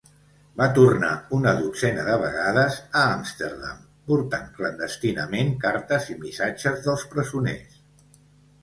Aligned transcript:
Va 0.59 0.67
tornar 0.77 1.09
una 1.39 1.51
dotzena 1.59 2.05
de 2.07 2.15
vegades 2.23 2.79
a 3.03 3.03
Amsterdam 3.19 3.85
portant 4.09 4.49
clandestinament 4.57 5.55
cartes 5.69 6.11
i 6.17 6.19
missatges 6.27 6.85
dels 6.89 7.07
presoners. 7.17 7.81